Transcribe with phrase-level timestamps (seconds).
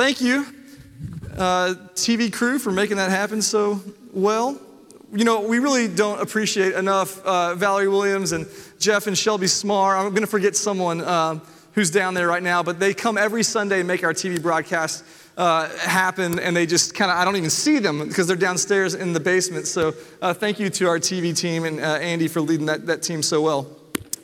[0.00, 0.46] thank you,
[1.36, 3.82] uh, TV crew, for making that happen so
[4.14, 4.58] well.
[5.12, 8.46] You know, we really don't appreciate enough uh, Valerie Williams and
[8.78, 9.98] Jeff and Shelby Smar.
[9.98, 11.38] I'm going to forget someone uh,
[11.74, 15.04] who's down there right now, but they come every Sunday and make our TV broadcast
[15.36, 18.94] uh, happen, and they just kind of, I don't even see them because they're downstairs
[18.94, 19.66] in the basement.
[19.66, 19.92] So
[20.22, 23.22] uh, thank you to our TV team and uh, Andy for leading that, that team
[23.22, 23.66] so well.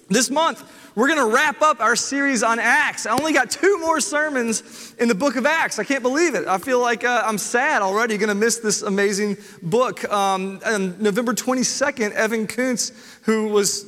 [0.09, 0.65] This month,
[0.97, 3.05] we're going to wrap up our series on Acts.
[3.05, 5.79] I only got two more sermons in the book of Acts.
[5.79, 6.49] I can't believe it.
[6.49, 10.11] I feel like uh, I'm sad already, going to miss this amazing book.
[10.11, 12.93] Um, on November 22nd, Evan Kuntz,
[13.25, 13.85] who was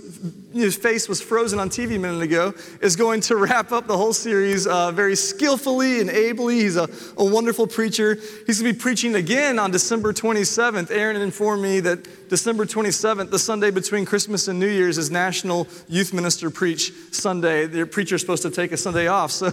[0.52, 3.96] his face was frozen on TV a minute ago, is going to wrap up the
[3.96, 6.56] whole series uh, very skillfully and ably.
[6.60, 8.16] He's a, a wonderful preacher.
[8.46, 10.90] He's going to be preaching again on December 27th.
[10.90, 15.66] Aaron informed me that December 27th, the Sunday between Christmas and New Year's, is National
[15.88, 17.66] Youth Minister Preach Sunday.
[17.66, 19.30] The preacher's supposed to take a Sunday off.
[19.32, 19.52] So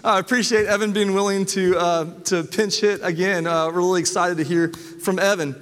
[0.04, 3.46] I appreciate Evan being willing to, uh, to pinch hit again.
[3.46, 5.54] Uh, we're really excited to hear from Evan.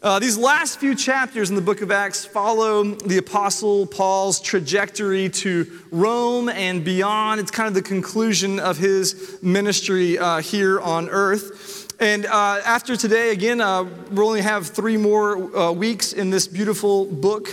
[0.00, 5.28] Uh, these last few chapters in the book of Acts follow the Apostle Paul's trajectory
[5.28, 7.40] to Rome and beyond.
[7.40, 11.88] It's kind of the conclusion of his ministry uh, here on earth.
[12.00, 16.46] And uh, after today, again, uh, we'll only have three more uh, weeks in this
[16.46, 17.48] beautiful book.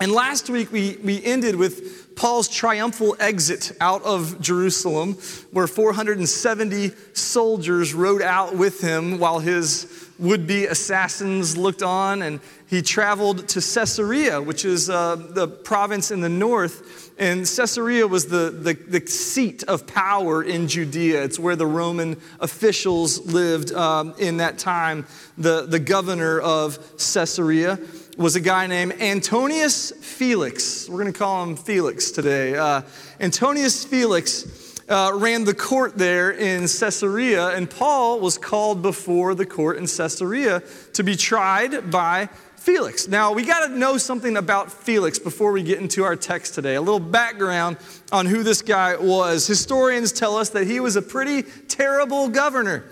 [0.00, 5.14] And last week, we, we ended with Paul's triumphal exit out of Jerusalem,
[5.52, 12.40] where 470 soldiers rode out with him while his would be assassins looked on, and
[12.68, 17.10] he traveled to Caesarea, which is uh, the province in the north.
[17.18, 21.24] And Caesarea was the, the, the, seat of power in Judea.
[21.24, 25.06] It's where the Roman officials lived um, in that time.
[25.38, 27.78] The, the governor of Caesarea
[28.20, 30.90] was a guy named Antonius Felix.
[30.90, 32.54] We're going to call him Felix today.
[32.54, 32.82] Uh,
[33.18, 39.46] Antonius Felix uh, ran the court there in Caesarea, and Paul was called before the
[39.46, 43.08] court in Caesarea to be tried by Felix.
[43.08, 46.74] Now, we got to know something about Felix before we get into our text today.
[46.74, 47.78] A little background
[48.12, 49.46] on who this guy was.
[49.46, 52.84] Historians tell us that he was a pretty terrible governor.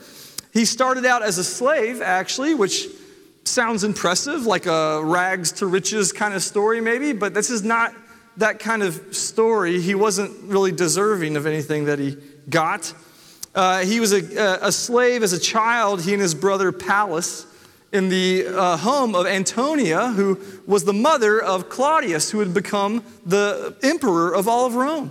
[0.55, 2.87] He started out as a slave, actually, which
[3.49, 7.95] sounds impressive, like a rags to riches kind of story, maybe, but this is not
[8.39, 12.17] that kind of story, he wasn't really deserving of anything that he
[12.49, 12.95] got.
[13.55, 17.47] Uh, he was a, a, slave as a child, he and his brother Pallas,
[17.93, 23.03] in the uh, home of Antonia, who was the mother of Claudius, who had become
[23.27, 25.11] the emperor of all of Rome.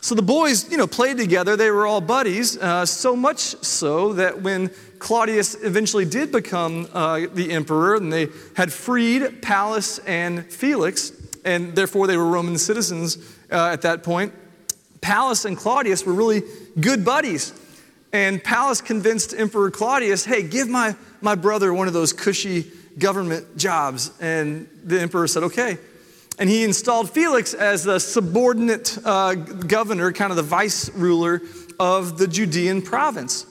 [0.00, 1.56] So the boys, you know, played together.
[1.56, 7.20] They were all buddies, uh, so much so that when Claudius eventually did become uh,
[7.32, 11.12] the emperor and they had freed Pallas and Felix,
[11.44, 13.18] and therefore they were Roman citizens
[13.50, 14.32] uh, at that point.
[15.00, 16.42] Pallas and Claudius were really
[16.80, 17.52] good buddies.
[18.12, 22.66] And Pallas convinced Emperor Claudius, hey, give my, my brother one of those cushy
[22.98, 24.10] government jobs.
[24.20, 25.78] And the emperor said, okay.
[26.38, 31.42] And he installed Felix as the subordinate uh, governor, kind of the vice ruler
[31.78, 33.44] of the Judean province.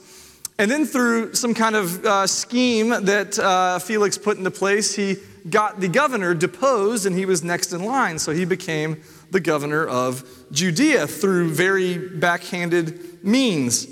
[0.59, 5.17] And then, through some kind of uh, scheme that uh, Felix put into place, he
[5.49, 8.17] got the governor deposed and he was next in line.
[8.17, 13.87] So he became the governor of Judea through very backhanded means.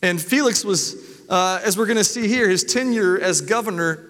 [0.00, 4.06] And Felix was, uh, as we're going to see here, his tenure as governor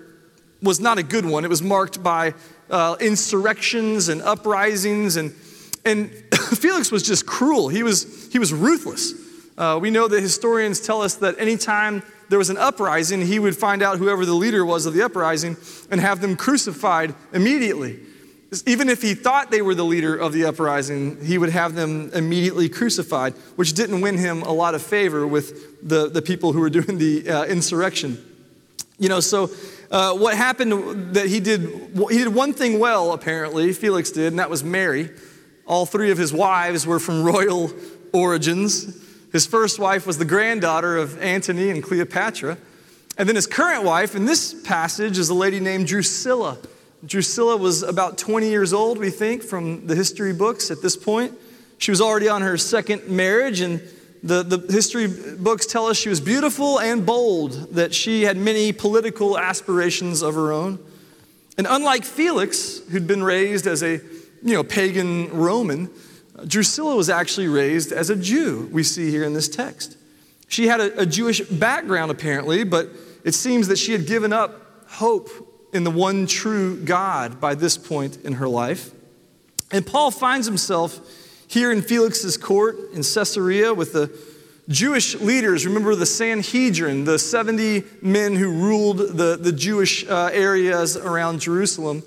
[0.63, 1.45] was not a good one.
[1.45, 2.35] It was marked by
[2.69, 5.35] uh, insurrections and uprisings, and,
[5.85, 7.69] and Felix was just cruel.
[7.69, 9.15] He was, he was ruthless.
[9.61, 13.55] Uh, we know that historians tell us that anytime there was an uprising, he would
[13.55, 15.55] find out whoever the leader was of the uprising
[15.91, 18.01] and have them crucified immediately.
[18.65, 22.11] Even if he thought they were the leader of the uprising, he would have them
[22.15, 26.61] immediately crucified, which didn't win him a lot of favor with the, the people who
[26.61, 28.17] were doing the uh, insurrection.
[28.99, 29.51] You know, so
[29.91, 31.61] uh, what happened that he did,
[32.09, 35.11] he did one thing well, apparently, Felix did, and that was marry.
[35.67, 37.71] All three of his wives were from royal
[38.15, 39.09] origins.
[39.33, 42.59] His first wife was the granddaughter of Antony and Cleopatra.
[43.17, 46.59] And then his current wife in this passage is a lady named Drusilla.
[47.05, 51.33] Drusilla was about 20 years old, we think, from the history books at this point.
[51.79, 53.81] She was already on her second marriage, and
[54.23, 58.73] the, the history books tell us she was beautiful and bold, that she had many
[58.73, 60.79] political aspirations of her own.
[61.57, 64.01] And unlike Felix, who'd been raised as a
[64.43, 65.91] you know, pagan Roman,
[66.47, 69.97] Drusilla was actually raised as a Jew, we see here in this text.
[70.49, 72.89] She had a, a, Jewish background, apparently, but
[73.25, 75.29] it seems that she had given up hope
[75.73, 78.91] in the one true God by this point in her life.
[79.71, 80.99] And Paul finds himself
[81.47, 84.11] here in Felix's court in Caesarea with the
[84.69, 90.97] Jewish leaders, remember the Sanhedrin, the 70 men who ruled the, the Jewish uh, areas
[90.97, 92.05] around Jerusalem,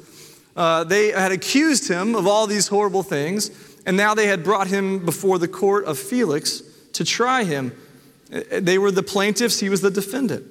[0.55, 3.49] uh, they had accused him of all these horrible things,
[3.85, 6.61] and now they had brought him before the court of Felix
[6.93, 7.75] to try him.
[8.29, 10.45] They were the plaintiffs, he was the defendant.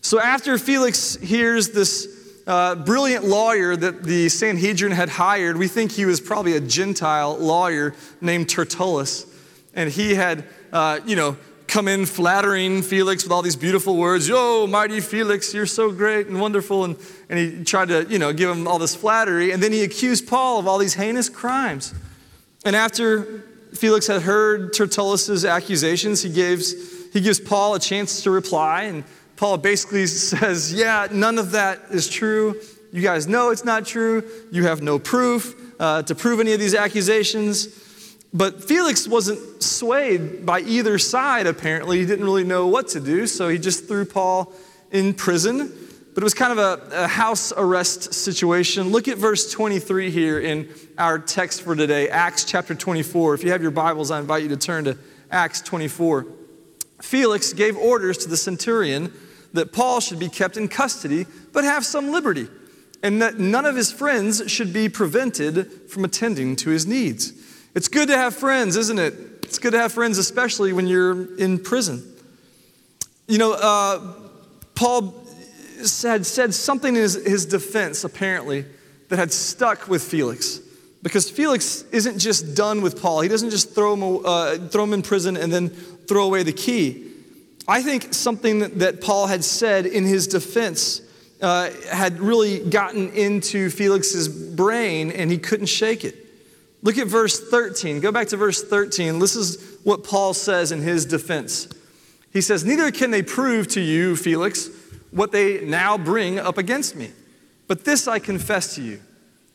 [0.00, 2.08] So after Felix hears this
[2.46, 7.36] uh, brilliant lawyer that the Sanhedrin had hired, we think he was probably a Gentile
[7.38, 9.26] lawyer named Tertullus,
[9.74, 11.36] and he had, uh, you know,
[11.72, 14.28] come in flattering Felix with all these beautiful words.
[14.28, 16.84] Yo, mighty Felix, you're so great and wonderful.
[16.84, 16.96] And,
[17.30, 19.52] and he tried to, you know, give him all this flattery.
[19.52, 21.94] And then he accused Paul of all these heinous crimes.
[22.64, 23.44] And after
[23.74, 28.82] Felix had heard Tertullus's accusations, he gives, he gives Paul a chance to reply.
[28.82, 29.04] And
[29.36, 32.60] Paul basically says, Yeah, none of that is true.
[32.92, 34.22] You guys know it's not true.
[34.50, 37.78] You have no proof uh, to prove any of these accusations.
[38.34, 41.98] But Felix wasn't swayed by either side, apparently.
[41.98, 44.52] He didn't really know what to do, so he just threw Paul
[44.90, 45.72] in prison.
[46.14, 48.90] But it was kind of a, a, house arrest situation.
[48.90, 50.68] Look at verse 23 here in
[50.98, 53.34] our text for today, Acts chapter 24.
[53.34, 54.98] If you have your Bibles, I invite you to turn to
[55.30, 56.26] Acts 24.
[57.00, 59.10] Felix gave orders to the centurion
[59.54, 62.46] that Paul should be kept in custody, but have some liberty,
[63.02, 67.32] and that none of his friends should be prevented from attending to his needs.
[67.74, 69.14] It's good to have friends, isn't it?
[69.44, 72.02] It's good to have friends, especially when you're in prison.
[73.26, 74.12] You know, uh,
[74.74, 75.21] Paul
[76.02, 78.64] had said something in his, his defense, apparently,
[79.08, 80.60] that had stuck with Felix.
[81.02, 83.20] Because Felix isn't just done with Paul.
[83.20, 86.52] He doesn't just throw him, uh, throw him in prison and then throw away the
[86.52, 87.10] key.
[87.66, 91.00] I think something that, that Paul had said in his defense
[91.40, 96.16] uh, had really gotten into Felix's brain and he couldn't shake it.
[96.82, 98.00] Look at verse 13.
[98.00, 99.18] Go back to verse 13.
[99.18, 101.68] This is what Paul says in his defense.
[102.32, 104.68] He says, Neither can they prove to you, Felix,
[105.12, 107.10] what they now bring up against me.
[107.68, 109.00] But this I confess to you,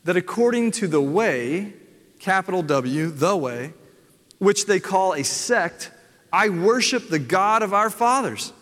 [0.04, 1.74] that according to the way,
[2.18, 3.74] capital W, the way,
[4.38, 5.90] which they call a sect,
[6.32, 8.52] I worship the God of our fathers,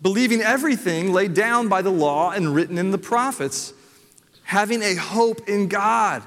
[0.00, 3.72] believing everything laid down by the law and written in the prophets,
[4.44, 6.22] having a hope in God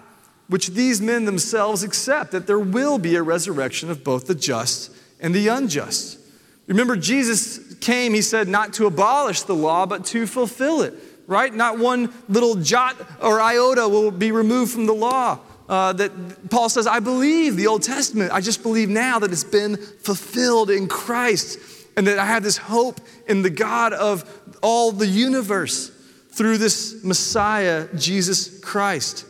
[0.47, 4.91] which these men themselves accept that there will be a resurrection of both the just
[5.19, 6.19] and the unjust.
[6.67, 10.93] Remember, Jesus came, he said, not to abolish the law, but to fulfill it,
[11.27, 11.53] right?
[11.53, 15.39] Not one little jot or iota will be removed from the law.
[15.69, 18.31] Uh, that Paul says, I believe the Old Testament.
[18.31, 21.59] I just believe now that it's been fulfilled in Christ
[21.95, 24.23] and that I have this hope in the God of
[24.61, 25.91] all the universe
[26.31, 29.25] through this Messiah, Jesus Christ.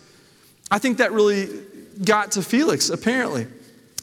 [0.72, 1.48] I think that really
[2.04, 3.48] got to Felix, apparently.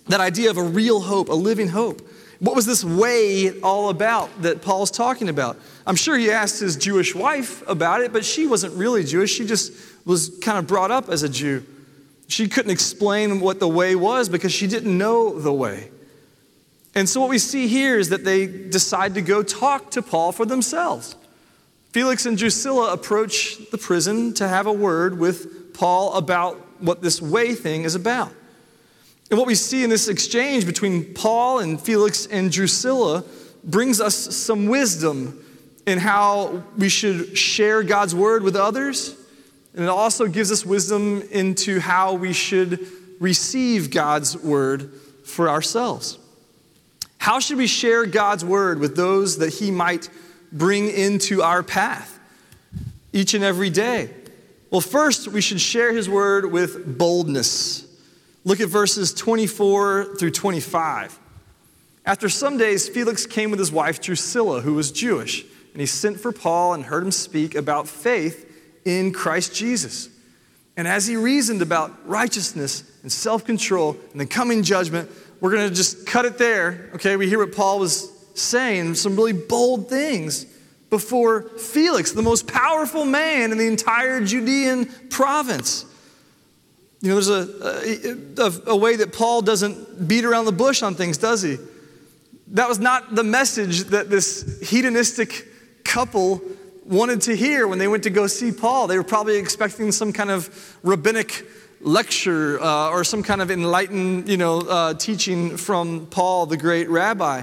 [0.09, 2.09] That idea of a real hope, a living hope.
[2.43, 5.57] What was this way all about that Paul's talking about?
[5.87, 9.33] I'm sure he asked his Jewish wife about it, but she wasn't really Jewish.
[9.33, 9.73] She just
[10.05, 11.65] was kind of brought up as a Jew.
[12.27, 15.93] She couldn't explain what the way was because she didn't know the way.
[16.97, 20.33] And so, what we see here is that they decide to go talk to Paul
[20.33, 21.15] for themselves.
[21.93, 27.23] Felix and Drusilla approach the prison to have a word with Paul about what this
[27.23, 28.35] way thing is about.
[29.33, 33.25] And what we see in this exchange between Paul and Felix and Drusilla
[33.65, 35.43] brings us some wisdom
[35.87, 39.17] in how we should share God's word with others.
[39.73, 42.87] And it also gives us wisdom into how we should
[43.21, 44.93] receive God's word
[45.25, 46.19] for ourselves.
[47.17, 50.11] How should we share God's word with those that He might
[50.53, 52.21] bring into our path
[53.15, 54.11] each and every day?
[54.71, 57.89] Well, first, we should share his word with boldness.
[58.45, 61.19] Look at verses 24 through 25.
[62.05, 66.19] After some days, Felix came with his wife Drusilla, who was Jewish, and he sent
[66.19, 68.49] for Paul and heard him speak about faith
[68.85, 70.09] in Christ Jesus.
[70.77, 75.69] And as he reasoned about righteousness and self control and the coming judgment, we're going
[75.69, 76.91] to just cut it there.
[76.95, 80.47] Okay, we hear what Paul was saying, some really bold things
[80.91, 85.85] before Felix, the most powerful man in the entire Judean province.
[87.03, 90.95] You know, there's a, a, a, way that Paul doesn't beat around the bush on
[90.95, 91.57] things, does he?
[92.53, 95.49] That was not the message that this hedonistic
[95.85, 96.41] couple
[96.85, 98.87] wanted to hear when they went to go see Paul.
[98.87, 101.45] They were probably expecting some kind of rabbinic
[101.81, 106.89] lecture uh, or some kind of enlightened, you know, uh, teaching from Paul, the great
[106.89, 107.43] rabbi.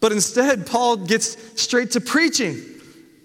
[0.00, 2.60] But instead, Paul gets straight to preaching.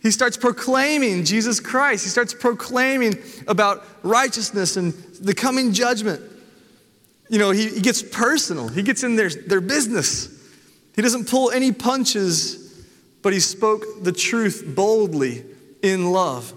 [0.01, 2.04] He starts proclaiming Jesus Christ.
[2.04, 3.16] He starts proclaiming
[3.48, 6.22] about righteousness and the coming judgment.
[7.30, 10.34] You know, he, he gets personal, he gets in their, their business.
[10.96, 12.86] He doesn't pull any punches,
[13.22, 15.44] but he spoke the truth boldly
[15.84, 16.54] in love.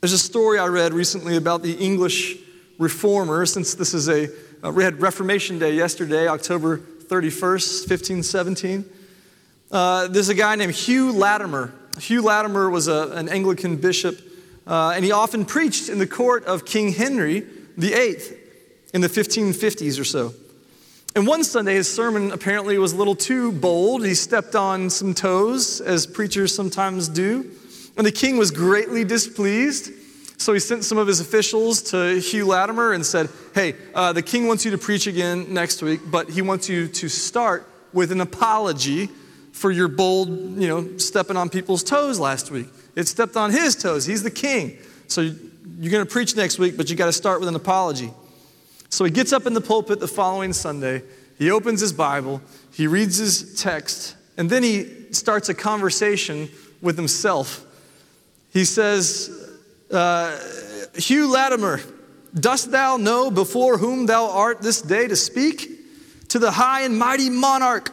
[0.00, 2.36] There's a story I read recently about the English
[2.78, 4.28] reformer, since this is a,
[4.62, 8.84] uh, we had Reformation Day yesterday, October 31st, 1517.
[9.70, 11.72] Uh, there's a guy named Hugh Latimer.
[11.98, 14.18] Hugh Latimer was a, an Anglican bishop,
[14.66, 17.40] uh, and he often preached in the court of King Henry
[17.76, 18.18] VIII
[18.92, 20.34] in the 1550s or so.
[21.14, 24.04] And one Sunday, his sermon apparently was a little too bold.
[24.04, 27.50] He stepped on some toes, as preachers sometimes do.
[27.96, 29.90] And the king was greatly displeased.
[30.38, 34.20] So he sent some of his officials to Hugh Latimer and said, Hey, uh, the
[34.20, 38.12] king wants you to preach again next week, but he wants you to start with
[38.12, 39.08] an apology
[39.56, 42.66] for your bold, you know, stepping on people's toes last week.
[42.94, 44.04] It stepped on his toes.
[44.04, 44.76] He's the king.
[45.08, 48.10] So you're going to preach next week, but you got to start with an apology.
[48.90, 51.02] So he gets up in the pulpit the following Sunday.
[51.38, 56.50] He opens his Bible, he reads his text, and then he starts a conversation
[56.82, 57.64] with himself.
[58.52, 59.56] He says,
[59.90, 60.38] uh,
[60.96, 61.80] Hugh Latimer,
[62.34, 65.72] dost thou know before whom thou art this day to speak?
[66.28, 67.90] To the high and mighty monarch,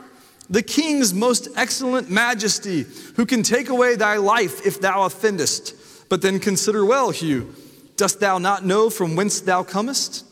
[0.49, 2.85] the king's most excellent majesty,
[3.15, 5.75] who can take away thy life if thou offendest.
[6.09, 7.53] But then consider well, Hugh,
[7.95, 10.25] dost thou not know from whence thou comest?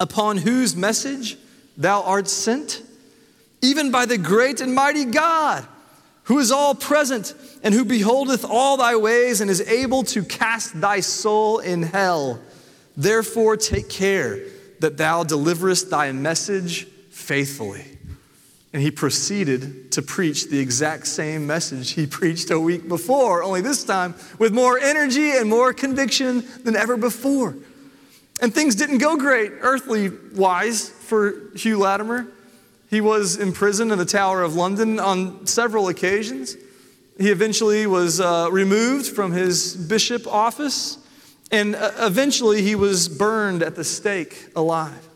[0.00, 1.38] Upon whose message
[1.76, 2.82] thou art sent?
[3.62, 5.66] Even by the great and mighty God
[6.24, 10.80] who is all present and who beholdeth all thy ways and is able to cast
[10.80, 12.40] thy soul in hell.
[12.96, 14.40] Therefore, take care
[14.80, 17.98] that thou deliverest thy message faithfully.
[18.72, 23.60] And he proceeded to preach the exact same message he preached a week before, only
[23.60, 27.54] this time with more energy and more conviction than ever before.
[28.40, 32.26] And things didn't go great, earthly wise, for Hugh Latimer.
[32.88, 36.56] He was imprisoned in the Tower of London on several occasions.
[37.18, 40.98] He eventually was uh, removed from his bishop office,
[41.50, 45.08] and uh, eventually he was burned at the stake alive.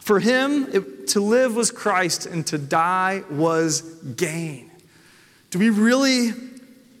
[0.00, 3.82] For him, it, to live was Christ, and to die was
[4.16, 4.70] gain.
[5.50, 6.32] Do we really,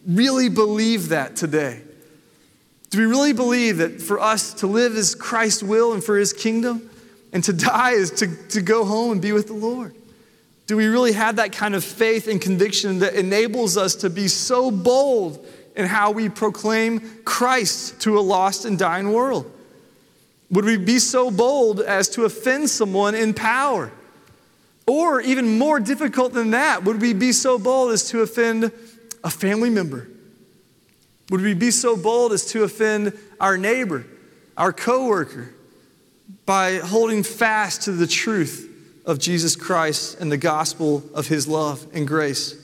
[0.06, 1.80] really believe that today?
[2.90, 6.32] Do we really believe that for us to live is Christ's will and for his
[6.32, 6.90] kingdom?
[7.32, 9.94] And to die is to, to go home and be with the Lord.
[10.66, 14.28] Do we really have that kind of faith and conviction that enables us to be
[14.28, 19.50] so bold in how we proclaim Christ to a lost and dying world?
[20.52, 23.90] Would we be so bold as to offend someone in power?
[24.86, 28.70] Or even more difficult than that, would we be so bold as to offend
[29.24, 30.08] a family member?
[31.30, 34.04] Would we be so bold as to offend our neighbor,
[34.56, 35.54] our coworker,
[36.44, 38.68] by holding fast to the truth
[39.04, 42.58] of Jesus Christ and the gospel of his love and grace.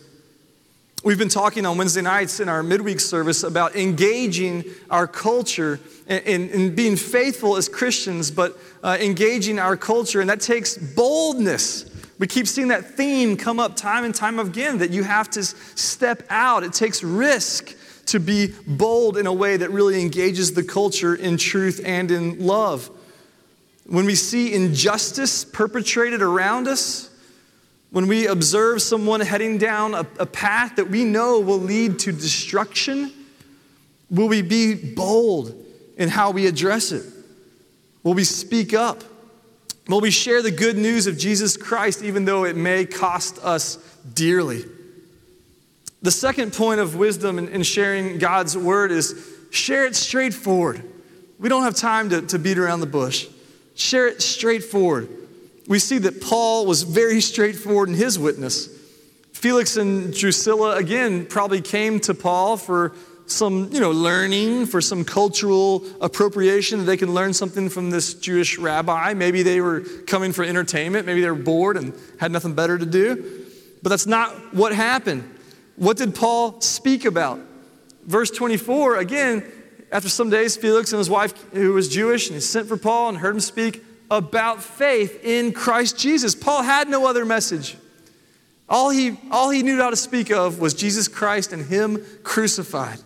[1.04, 6.50] We've been talking on Wednesday nights in our midweek service about engaging our culture and,
[6.50, 11.84] and being faithful as Christians, but uh, engaging our culture, and that takes boldness.
[12.18, 15.44] We keep seeing that theme come up time and time again that you have to
[15.44, 16.64] step out.
[16.64, 21.36] It takes risk to be bold in a way that really engages the culture in
[21.36, 22.90] truth and in love.
[23.86, 27.10] When we see injustice perpetrated around us,
[27.90, 32.12] when we observe someone heading down a, a, path that we know will lead to
[32.12, 33.12] destruction,
[34.10, 35.67] will we be bold
[35.98, 37.04] in how we address it?
[38.02, 39.04] Will we speak up?
[39.88, 43.76] Will we share the good news of Jesus Christ even though it may cost us
[44.14, 44.64] dearly?
[46.00, 50.82] The second point of wisdom in, in sharing God's word is share it straightforward.
[51.38, 53.26] We don't have time to, to beat around the bush.
[53.74, 55.08] Share it straightforward.
[55.66, 58.68] We see that Paul was very straightforward in his witness.
[59.32, 62.94] Felix and Drusilla, again, probably came to Paul for
[63.30, 66.86] some, you know, learning, for some cultural appropriation.
[66.86, 69.14] They can learn something from this Jewish rabbi.
[69.14, 71.06] Maybe they were coming for entertainment.
[71.06, 73.46] Maybe they were bored and had nothing better to do.
[73.82, 75.38] But that's not what happened.
[75.76, 77.40] What did Paul speak about?
[78.04, 79.44] Verse 24, again,
[79.92, 83.10] after some days, Felix and his wife, who was Jewish, and he sent for Paul
[83.10, 86.34] and heard him speak about faith in Christ Jesus.
[86.34, 87.76] Paul had no other message.
[88.68, 92.98] All he, all he knew how to speak of was Jesus Christ and Him crucified.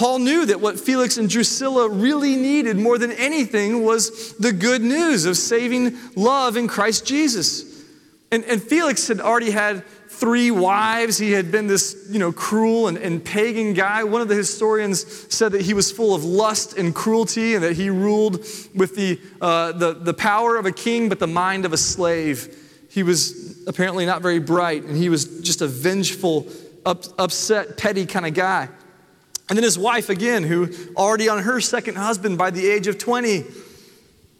[0.00, 4.80] Paul knew that what Felix and Drusilla really needed more than anything was the good
[4.80, 7.84] news of saving love in Christ Jesus.
[8.32, 11.18] And, and Felix had already had three wives.
[11.18, 14.04] He had been this, you know, cruel and, and pagan guy.
[14.04, 15.04] One of the historians
[15.34, 18.38] said that he was full of lust and cruelty and that he ruled
[18.74, 22.56] with the, uh, the, the power of a king but the mind of a slave.
[22.88, 26.46] He was apparently not very bright, and he was just a vengeful,
[26.86, 28.70] up, upset, petty kind of guy.
[29.50, 32.98] And then his wife, again, who already on her second husband by the age of
[32.98, 33.44] 20,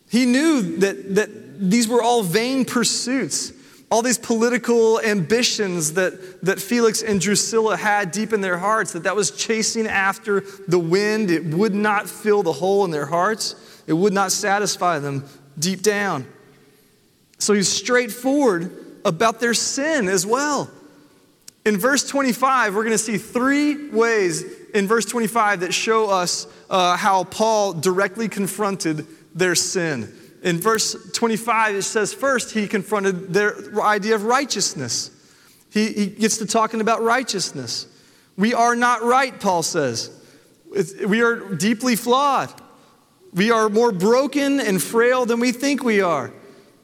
[0.09, 3.53] he knew that, that these were all vain pursuits,
[3.91, 9.03] all these political ambitions that, that Felix and Drusilla had deep in their hearts, that
[9.03, 11.29] that was chasing after the wind.
[11.29, 15.25] It would not fill the hole in their hearts, it would not satisfy them
[15.59, 16.25] deep down.
[17.39, 18.73] So he's straightforward
[19.05, 20.71] about their sin as well.
[21.67, 26.47] In verse 25, we're going to see three ways in verse 25 that show us
[26.69, 30.13] uh, how Paul directly confronted their sin.
[30.43, 35.11] In verse 25, it says first he confronted their idea of righteousness.
[35.71, 37.87] He, he gets to talking about righteousness.
[38.37, 40.11] We are not right, Paul says.
[41.07, 42.53] We are deeply flawed.
[43.33, 46.33] We are more broken and frail than we think we are.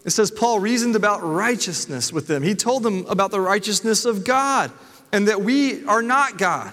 [0.05, 2.43] It says Paul reasoned about righteousness with them.
[2.43, 4.71] He told them about the righteousness of God
[5.13, 6.73] and that we are not God.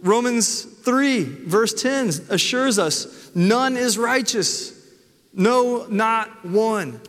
[0.00, 4.72] Romans 3, verse 10 assures us none is righteous,
[5.32, 7.00] no, not one.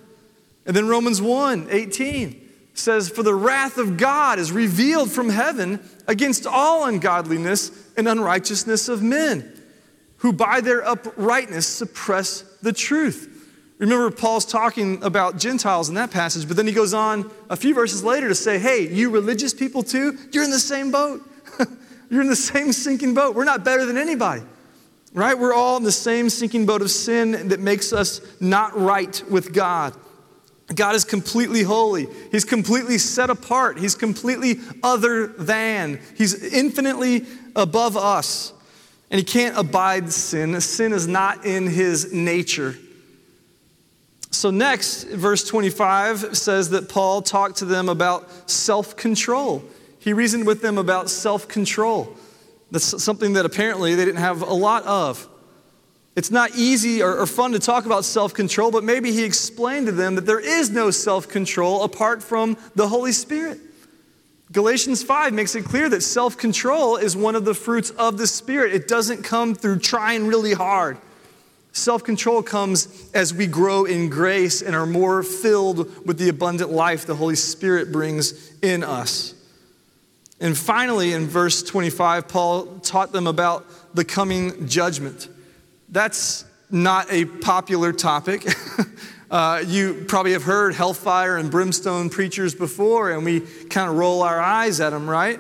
[0.66, 5.80] And then Romans 1, 18 says, For the wrath of God is revealed from heaven
[6.08, 9.62] against all ungodliness and unrighteousness of men,
[10.18, 13.32] who by their uprightness suppress the truth.
[13.78, 17.74] Remember, Paul's talking about Gentiles in that passage, but then he goes on a few
[17.74, 21.22] verses later to say, Hey, you religious people too, you're in the same boat.
[22.10, 23.36] You're in the same sinking boat.
[23.36, 24.44] We're not better than anybody,
[25.14, 25.38] right?
[25.38, 29.54] We're all in the same sinking boat of sin that makes us not right with
[29.54, 29.94] God.
[30.74, 32.08] God is completely holy.
[32.32, 33.78] He's completely set apart.
[33.78, 36.00] He's completely other than.
[36.16, 38.52] He's infinitely above us.
[39.12, 40.60] And he can't abide sin.
[40.62, 42.76] Sin is not in his nature.
[44.32, 49.64] So, next, verse 25 says that Paul talked to them about self control.
[50.06, 52.16] He reasoned with them about self control.
[52.70, 55.28] That's something that apparently they didn't have a lot of.
[56.16, 59.88] It's not easy or, or fun to talk about self control, but maybe he explained
[59.88, 63.60] to them that there is no self control apart from the Holy Spirit.
[64.52, 68.28] Galatians 5 makes it clear that self control is one of the fruits of the
[68.28, 68.76] Spirit.
[68.76, 71.00] It doesn't come through trying really hard.
[71.72, 76.70] Self control comes as we grow in grace and are more filled with the abundant
[76.70, 79.35] life the Holy Spirit brings in us.
[80.40, 85.30] And finally, in verse 25, Paul taught them about the coming judgment.
[85.90, 88.46] That's not a popular topic.
[89.32, 94.24] uh, you probably have heard hellfire and brimstone preachers before, and we kind of roll
[94.24, 95.40] our eyes at them, right?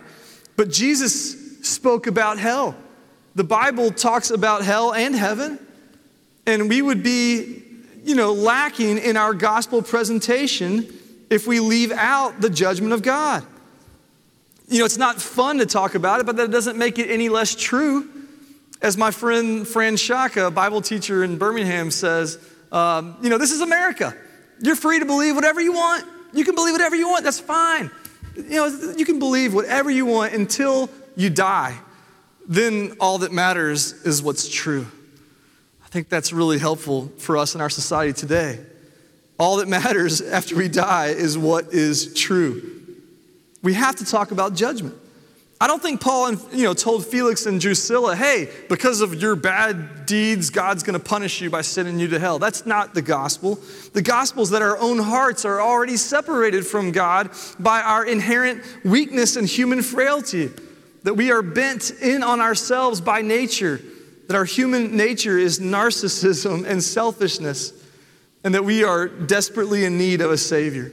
[0.55, 2.75] But Jesus spoke about hell.
[3.35, 5.59] The Bible talks about hell and heaven.
[6.47, 7.63] And we would be,
[8.03, 10.87] you know, lacking in our gospel presentation
[11.29, 13.45] if we leave out the judgment of God.
[14.67, 17.29] You know, it's not fun to talk about it, but that doesn't make it any
[17.29, 18.09] less true.
[18.81, 22.37] As my friend Fran Sciacca, a Bible teacher in Birmingham, says,
[22.71, 24.15] um, you know, this is America.
[24.61, 26.05] You're free to believe whatever you want.
[26.33, 27.23] You can believe whatever you want.
[27.23, 27.89] That's fine.
[28.35, 31.77] You know, you can believe whatever you want until you die.
[32.47, 34.87] Then all that matters is what's true
[35.85, 38.59] I think that's really helpful for us in our society today.
[39.39, 42.84] All that matters after we die is what is true.
[43.65, 44.95] We have to talk about judgment.
[45.59, 50.05] I don't think Paul you know, told Felix and Drusilla, hey, because of your bad
[50.05, 52.37] deeds, God's going to punish you by sending you to hell.
[52.37, 53.59] That's not the gospel.
[53.93, 58.61] The gospel is that our own hearts are already separated from God by our inherent
[58.83, 60.51] weakness and human frailty,
[61.01, 63.81] that we are bent in on ourselves by nature
[64.27, 67.73] that our human nature is narcissism and selfishness,
[68.43, 70.91] and that we are desperately in need of a Savior.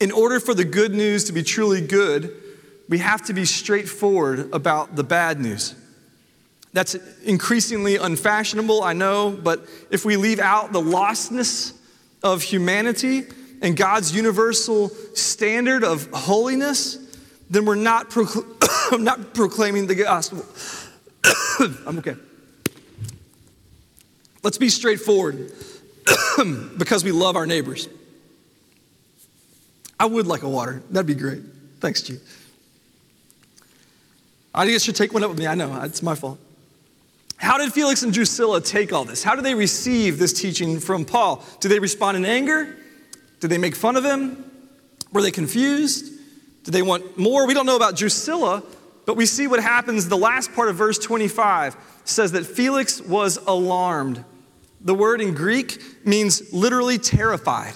[0.00, 2.34] In order for the good news to be truly good,
[2.88, 5.74] we have to be straightforward about the bad news.
[6.72, 11.72] That's increasingly unfashionable, I know, but if we leave out the lostness
[12.22, 13.22] of humanity
[13.62, 16.98] and God's universal standard of holiness,
[17.48, 20.44] then we're not, procl- not proclaiming the gospel.
[21.86, 22.16] I'm okay.
[24.42, 25.52] Let's be straightforward
[26.76, 27.88] because we love our neighbors.
[29.98, 30.82] I would like a water.
[30.90, 31.42] That'd be great.
[31.80, 32.20] Thanks, Chief.
[34.54, 35.46] I guess you should take one up with me.
[35.46, 36.38] I know, it's my fault.
[37.36, 39.22] How did Felix and Drusilla take all this?
[39.22, 41.44] How did they receive this teaching from Paul?
[41.60, 42.76] Did they respond in anger?
[43.40, 44.50] Did they make fun of him?
[45.12, 46.10] Were they confused?
[46.62, 47.46] Did they want more?
[47.46, 48.62] We don't know about Drusilla,
[49.04, 50.08] but we see what happens.
[50.08, 54.24] The last part of verse 25 says that Felix was alarmed.
[54.80, 57.74] The word in Greek means literally terrified.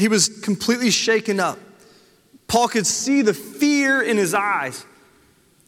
[0.00, 1.58] He was completely shaken up.
[2.48, 4.84] Paul could see the fear in his eyes.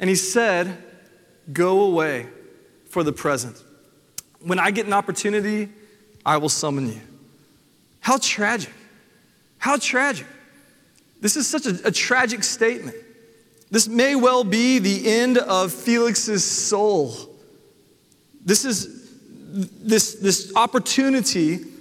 [0.01, 0.83] And he said,
[1.53, 2.29] Go away
[2.88, 3.62] for the present.
[4.40, 5.68] When I get an opportunity,
[6.25, 7.01] I will summon you.
[8.01, 8.73] How tragic.
[9.59, 10.27] How tragic.
[11.21, 12.97] This is such a, a tragic statement.
[13.71, 17.14] This may well be the end of Felix's soul.
[18.45, 19.03] This is
[19.53, 21.71] this, this opportunity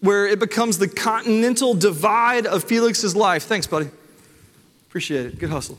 [0.00, 3.44] where it becomes the continental divide of Felix's life.
[3.44, 3.90] Thanks, buddy.
[4.88, 5.38] Appreciate it.
[5.38, 5.78] Good hustle.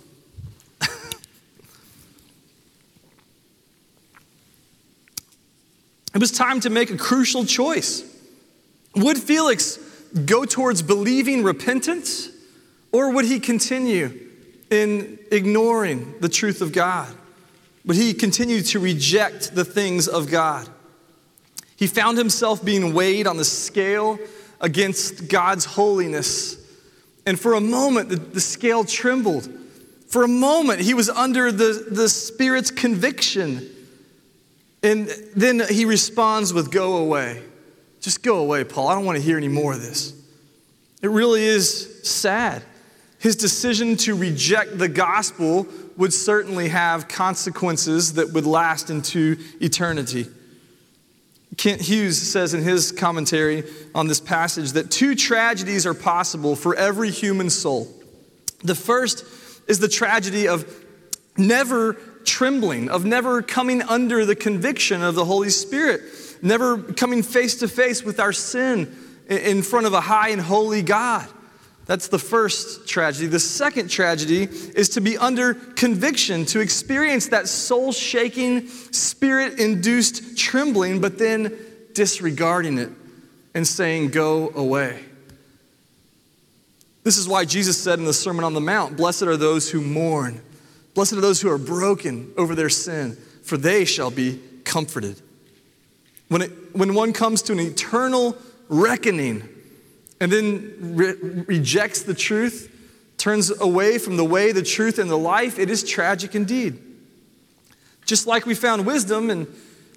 [0.81, 0.89] it
[6.19, 8.03] was time to make a crucial choice.
[8.95, 9.77] Would Felix
[10.25, 12.29] go towards believing repentance,
[12.91, 14.27] or would he continue
[14.69, 17.13] in ignoring the truth of God?
[17.85, 20.67] Would he continue to reject the things of God?
[21.79, 24.19] He found himself being weighed on the scale
[24.59, 26.57] against God's holiness.
[27.25, 29.49] And for a moment, the, the scale trembled.
[30.09, 33.69] For a moment, he was under the, the Spirit's conviction.
[34.83, 37.41] And then he responds with, Go away.
[38.01, 38.89] Just go away, Paul.
[38.89, 40.13] I don't want to hear any more of this.
[41.01, 42.61] It really is sad.
[43.19, 45.65] His decision to reject the gospel
[45.95, 50.27] would certainly have consequences that would last into eternity.
[51.59, 56.73] Kent Hughes says in his commentary on this passage that two tragedies are possible for
[56.73, 57.85] every human soul.
[58.63, 59.25] The first
[59.67, 60.65] is the tragedy of
[61.37, 66.01] never trembling, of never coming under the conviction of the Holy Spirit,
[66.41, 68.95] never coming face to face with our sin
[69.27, 71.27] in front of a high and holy God.
[71.89, 73.25] That's the first tragedy.
[73.25, 80.37] The second tragedy is to be under conviction, to experience that soul shaking, spirit induced
[80.37, 81.57] trembling, but then
[81.93, 82.91] disregarding it
[83.55, 85.03] and saying, Go away.
[87.03, 89.81] This is why Jesus said in the Sermon on the Mount, Blessed are those who
[89.81, 90.41] mourn,
[90.93, 95.19] blessed are those who are broken over their sin, for they shall be comforted.
[96.27, 99.49] When, it, when one comes to an eternal reckoning,
[100.19, 101.15] and then re-
[101.47, 102.75] rejects the truth,
[103.17, 106.79] turns away from the way, the truth, and the life, it is tragic indeed.
[108.05, 109.47] Just like we found wisdom and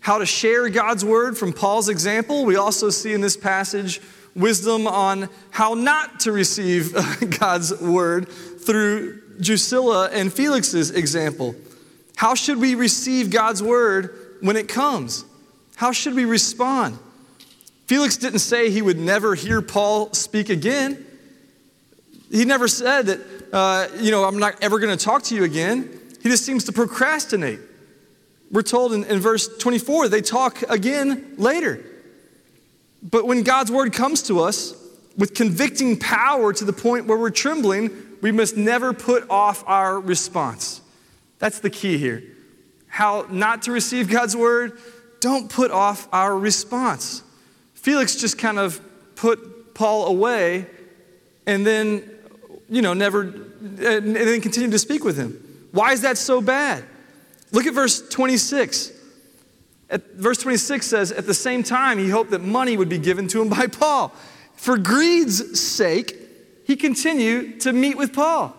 [0.01, 4.01] how to share God's word from Paul's example, we also see in this passage
[4.35, 6.95] wisdom on how not to receive
[7.41, 11.55] God's word through Drusilla and Felix's example.
[12.17, 15.25] How should we receive God's word when it comes?
[15.77, 16.99] How should we respond?
[17.87, 21.07] Felix didn't say he would never hear Paul speak again.
[22.31, 23.21] He never said that,
[23.53, 25.91] uh, you know, I'm not ever going to talk to you again.
[26.23, 27.61] He just seems to procrastinate.
[28.51, 31.85] We're told in, in verse 24, they talk again later.
[33.03, 34.75] But when God's word comes to us
[35.17, 37.91] with convicting power to the point where we're trembling,
[38.21, 40.81] we must never put off our response.
[41.39, 42.23] That's the key here.
[42.87, 44.79] How not to receive God's word,
[45.21, 47.23] don't put off our response.
[47.83, 48.81] Felix just kind of
[49.17, 50.67] put Paul away
[51.47, 52.09] and then,
[52.69, 55.69] you know, never, and then continued to speak with him.
[55.73, 56.85] Why is that so bad?
[57.51, 58.93] Look at verse 26.
[59.91, 63.27] At, verse 26 says, At the same time, he hoped that money would be given
[63.29, 64.13] to him by Paul.
[64.55, 66.17] For greed's sake,
[66.65, 68.57] he continued to meet with Paul.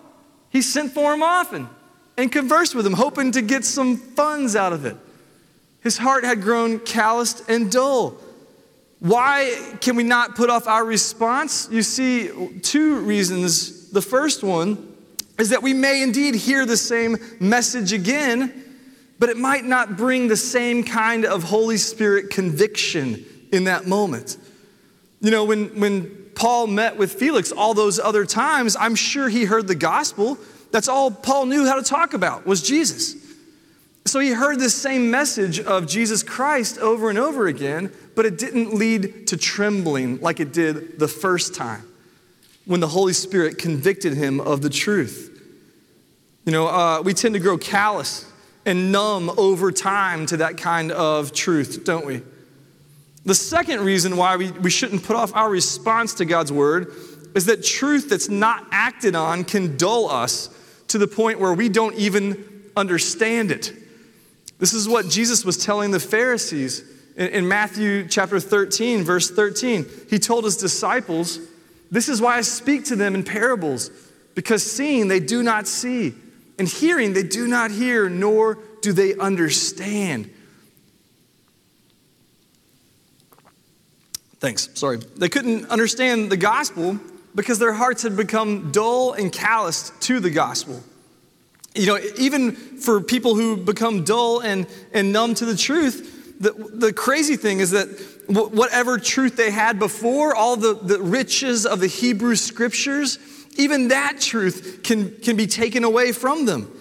[0.49, 1.69] He sent for him often
[2.17, 4.97] and conversed with him, hoping to get some funds out of it.
[5.79, 8.17] His heart had grown calloused and dull.
[9.03, 11.67] Why can we not put off our response?
[11.69, 12.29] You see,
[12.61, 13.89] two reasons.
[13.89, 14.95] The first one
[15.37, 18.63] is that we may indeed hear the same message again,
[19.19, 24.37] but it might not bring the same kind of Holy Spirit conviction in that moment.
[25.19, 29.43] You know, when, when Paul met with Felix all those other times, I'm sure he
[29.43, 30.37] heard the gospel.
[30.71, 33.17] That's all Paul knew how to talk about was Jesus.
[34.05, 38.37] So he heard this same message of Jesus Christ over and over again, but it
[38.37, 41.83] didn't lead to trembling like it did the first time
[42.65, 45.29] when the Holy Spirit convicted him of the truth.
[46.45, 48.29] You know, uh, we tend to grow callous
[48.65, 52.21] and numb over time to that kind of truth, don't we?
[53.25, 56.93] The second reason why we, we shouldn't put off our response to God's word
[57.35, 60.49] is that truth that's not acted on can dull us
[60.89, 63.73] to the point where we don't even understand it.
[64.63, 66.85] This is what Jesus was telling the Pharisees
[67.17, 69.85] in, in Matthew chapter 13, verse 13.
[70.09, 71.37] He told his disciples,
[71.91, 73.91] This is why I speak to them in parables,
[74.35, 76.13] because seeing they do not see,
[76.57, 80.33] and hearing they do not hear, nor do they understand.
[84.39, 84.99] Thanks, sorry.
[85.17, 87.01] They couldn't understand the gospel
[87.35, 90.81] Because their hearts had become dull and calloused to the gospel.
[91.75, 96.51] You know, even for people who become dull and, and numb to the truth, the,
[96.51, 97.87] the crazy thing is that
[98.27, 103.17] whatever truth they had before, all the, the riches of the Hebrew scriptures,
[103.57, 106.71] even that truth can, can be taken away from them.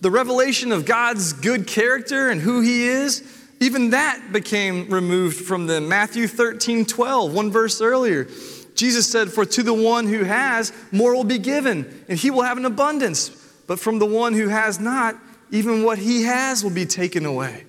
[0.00, 3.22] The revelation of God's good character and who He is,
[3.60, 5.88] even that became removed from them.
[5.88, 8.26] Matthew 13, 12, one verse earlier.
[8.74, 12.42] Jesus said, For to the one who has, more will be given, and he will
[12.42, 13.30] have an abundance.
[13.72, 15.16] But from the one who has not,
[15.50, 17.64] even what he has will be taken away.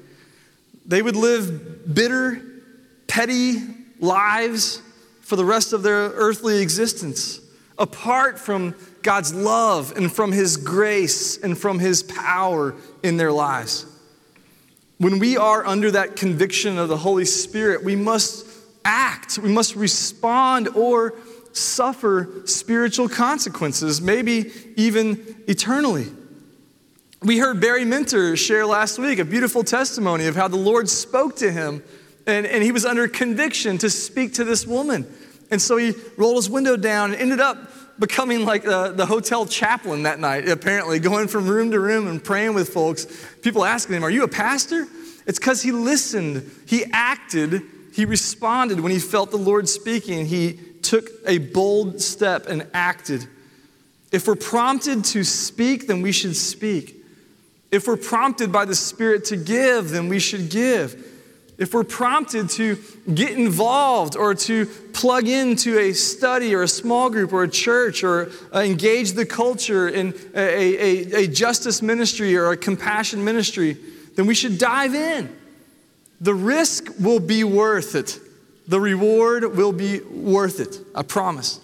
[0.85, 2.41] They would live bitter,
[3.07, 3.61] petty
[4.01, 4.81] lives
[5.21, 7.39] for the rest of their earthly existence,
[7.77, 13.85] apart from God's love and from his grace and from his power in their lives.
[14.97, 18.45] When we are under that conviction of the Holy Spirit, we must
[18.83, 21.13] act, we must respond or
[21.53, 26.07] suffer spiritual consequences, maybe even eternally.
[27.21, 31.37] We heard Barry Minter share last week a beautiful testimony of how the Lord spoke
[31.37, 31.81] to him
[32.27, 35.05] and, and he was under conviction to speak to this woman.
[35.51, 37.57] And so he rolled his window down and ended up
[37.99, 42.23] becoming like the, the hotel chaplain that night, apparently, going from room to room and
[42.23, 43.05] praying with folks.
[43.41, 44.87] People asking him, Are you a pastor?
[45.25, 47.61] It's because he listened, he acted,
[47.93, 50.25] he responded when he felt the Lord speaking.
[50.25, 53.28] He took a bold step and acted.
[54.12, 56.96] If we're prompted to speak, then we should speak.
[57.72, 61.10] If we're prompted by the Spirit to give, then we should give.
[61.58, 62.78] If we're prompted to
[63.13, 68.04] get involved or to plug into a study or a small group or a church
[68.04, 73.78] or uh, engage the culture in a, a, a justice ministry or a compassion ministry,
[74.15, 75.36] then we should dive in.
[76.22, 78.19] The risk will be worth it.
[78.67, 80.80] The reward will be worth it.
[80.95, 81.60] I promise.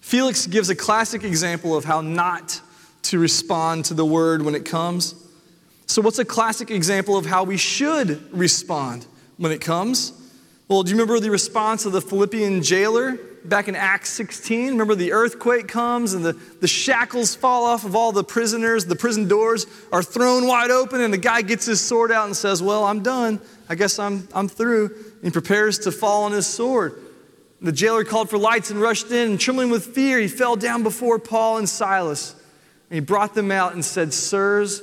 [0.00, 2.60] Felix gives a classic example of how not
[3.02, 5.14] to respond to the word when it comes.
[5.86, 10.12] So, what's a classic example of how we should respond when it comes?
[10.68, 14.68] Well, do you remember the response of the Philippian jailer back in Acts 16?
[14.70, 18.96] Remember the earthquake comes and the, the shackles fall off of all the prisoners, the
[18.96, 22.62] prison doors are thrown wide open, and the guy gets his sword out and says,
[22.62, 23.40] Well, I'm done.
[23.68, 25.11] I guess I'm, I'm through.
[25.22, 27.00] And he prepares to fall on his sword.
[27.60, 30.82] The jailer called for lights and rushed in, and trembling with fear, he fell down
[30.82, 32.34] before Paul and Silas.
[32.90, 34.82] And he brought them out and said, Sirs,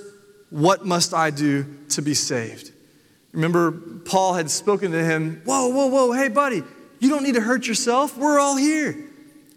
[0.49, 2.71] what must I do to be saved?
[3.34, 6.63] Remember, Paul had spoken to him, Whoa, whoa, whoa, hey, buddy,
[6.99, 8.17] you don't need to hurt yourself.
[8.17, 8.97] We're all here.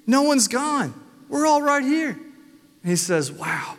[0.06, 0.92] No one's gone.
[1.28, 2.10] We're all right here.
[2.10, 3.76] And he says, Wow,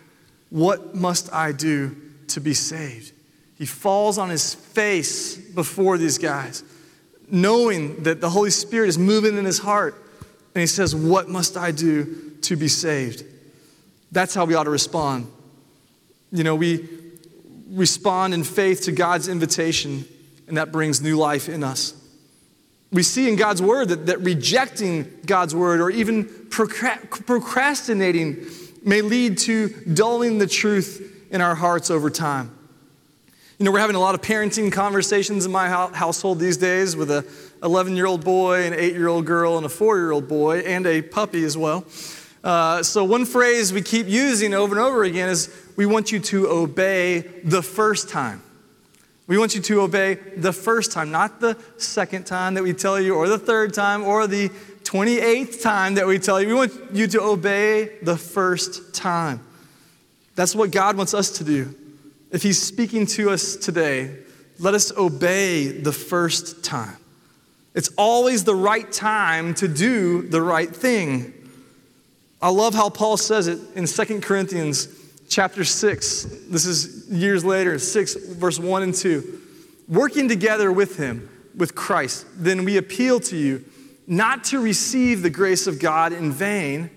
[0.50, 1.96] what must I do
[2.30, 3.12] to be saved?
[3.58, 6.64] He falls on his face before these guys,
[7.34, 9.96] knowing that the Holy Spirit is moving in his heart.
[10.56, 13.26] And he says, What must I do to be saved?
[14.14, 15.28] That's how we ought to respond.
[16.32, 16.88] You know, we,
[17.74, 20.06] respond in faith to God's invitation,
[20.48, 22.00] and that brings new life in us.
[22.92, 28.46] We see in God's word that, that rejecting God's word or even procrastinating
[28.84, 32.56] may lead to dulling the truth in our hearts over time.
[33.64, 37.10] You know, we're having a lot of parenting conversations in my household these days with
[37.10, 37.26] a
[37.64, 40.60] 11 year old boy, an 8 year old girl, and a 4 year old boy,
[40.60, 41.86] and a puppy as well.
[42.44, 46.20] Uh, so, one phrase we keep using over and over again is we want you
[46.20, 48.44] to obey the first time.
[49.28, 53.00] We want you to obey the first time, not the second time that we tell
[53.00, 54.50] you, or the third time, or the
[54.84, 56.50] 28th time that we tell you.
[56.50, 59.40] We want you to obey the first time.
[60.36, 61.74] That's what God wants us to do.
[62.34, 64.18] If He's speaking to us today,
[64.60, 66.98] let us obey the first time.
[67.76, 71.32] It's always the right time to do the right thing.
[72.42, 74.88] I love how Paul says it in 2 Corinthians
[75.30, 76.24] chapter 6.
[76.50, 79.42] This is years later, 6, verse 1 and 2.
[79.88, 83.64] Working together with him, with Christ, then we appeal to you
[84.08, 86.90] not to receive the grace of God in vain,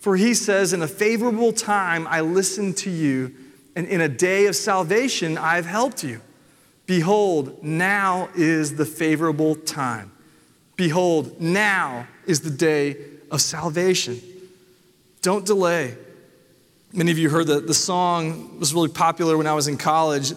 [0.00, 3.34] for he says, In a favorable time I listened to you,
[3.78, 6.20] and in a day of salvation I've helped you.
[6.86, 10.10] Behold, now is the favorable time.
[10.74, 12.96] Behold, now is the day
[13.30, 14.20] of salvation.
[15.22, 15.96] Don't delay.
[16.92, 20.32] Many of you heard that the song was really popular when I was in college.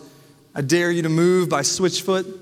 [0.54, 2.39] I Dare You to Move by Switchfoot.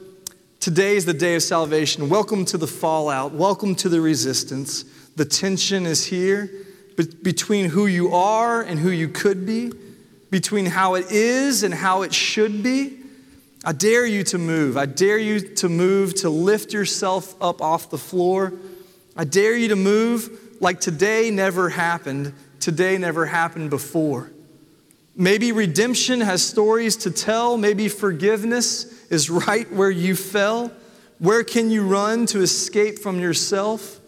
[0.60, 2.10] Today is the day of salvation.
[2.10, 3.32] Welcome to the fallout.
[3.32, 4.84] Welcome to the resistance.
[5.16, 6.52] The tension is here
[7.24, 9.72] between who you are and who you could be,
[10.30, 12.98] between how it is and how it should be.
[13.66, 14.78] I dare you to move.
[14.78, 18.54] I dare you to move, to lift yourself up off the floor.
[19.16, 24.32] I dare you to move like today never happened, today never happened before.
[25.16, 27.58] Maybe redemption has stories to tell.
[27.58, 30.72] Maybe forgiveness is right where you fell.
[31.18, 34.00] Where can you run to escape from yourself?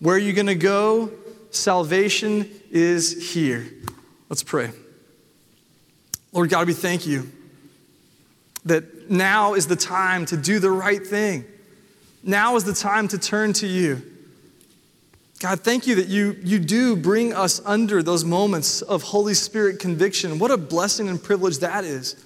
[0.00, 1.10] Where are you going to go?
[1.50, 3.66] Salvation is here.
[4.28, 4.70] Let's pray.
[6.32, 7.30] Lord God, we thank you
[8.64, 11.44] that now is the time to do the right thing.
[12.22, 14.02] Now is the time to turn to you.
[15.40, 19.78] God, thank you that you, you do bring us under those moments of Holy Spirit
[19.78, 20.38] conviction.
[20.38, 22.24] What a blessing and privilege that is.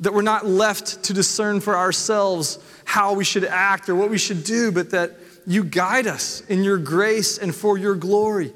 [0.00, 4.16] That we're not left to discern for ourselves how we should act or what we
[4.16, 5.16] should do, but that
[5.46, 8.52] you guide us in your grace and for your glory.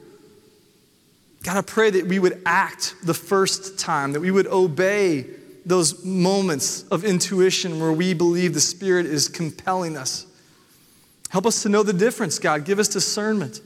[1.45, 5.27] God, I pray that we would act the first time, that we would obey
[5.67, 10.27] those moments of intuition where we believe the Spirit is compelling us.
[11.29, 12.65] Help us to know the difference, God.
[12.65, 13.61] Give us discernment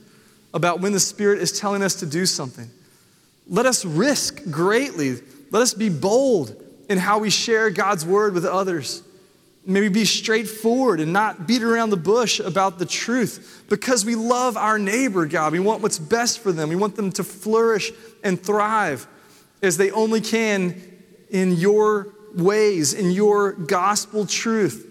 [0.53, 2.69] about when the Spirit is telling us to do something.
[3.47, 5.21] Let us risk greatly.
[5.49, 9.03] Let us be bold in how we share God's word with others.
[9.69, 14.57] Maybe be straightforward and not beat around the bush about the truth because we love
[14.57, 15.51] our neighbor, God.
[15.51, 16.69] We want what's best for them.
[16.69, 17.91] We want them to flourish
[18.23, 19.07] and thrive
[19.61, 20.81] as they only can
[21.29, 24.87] in your ways, in your gospel truth.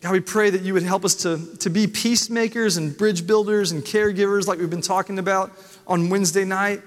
[0.00, 3.72] God, we pray that you would help us to, to be peacemakers and bridge builders
[3.72, 5.52] and caregivers like we've been talking about
[5.86, 6.80] on Wednesday night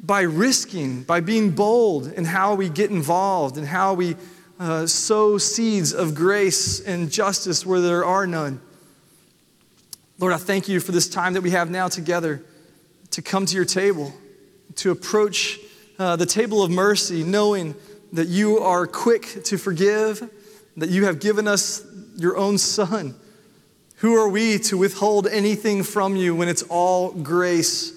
[0.00, 4.16] by risking, by being bold in how we get involved and how we
[4.58, 8.60] uh, sow seeds of grace and justice where there are none.
[10.18, 12.42] Lord, I thank you for this time that we have now together
[13.12, 14.12] to come to your table,
[14.76, 15.60] to approach
[15.98, 17.74] uh, the table of mercy, knowing
[18.12, 20.28] that you are quick to forgive,
[20.76, 21.84] that you have given us
[22.16, 23.14] your own Son.
[23.96, 27.94] Who are we to withhold anything from you when it's all grace?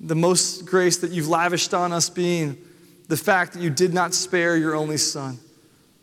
[0.00, 2.58] The most grace that you've lavished on us being
[3.08, 5.38] the fact that you did not spare your only Son,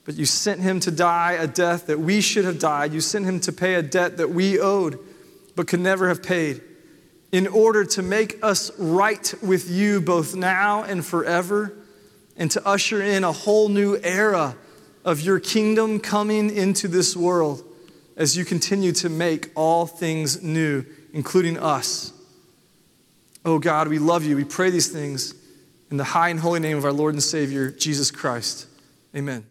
[0.05, 2.93] but you sent him to die a death that we should have died.
[2.93, 4.99] You sent him to pay a debt that we owed
[5.55, 6.61] but could never have paid
[7.31, 11.73] in order to make us right with you both now and forever
[12.37, 14.55] and to usher in a whole new era
[15.05, 17.63] of your kingdom coming into this world
[18.15, 22.13] as you continue to make all things new, including us.
[23.45, 24.35] Oh God, we love you.
[24.35, 25.33] We pray these things
[25.91, 28.67] in the high and holy name of our Lord and Savior, Jesus Christ.
[29.15, 29.45] Amen.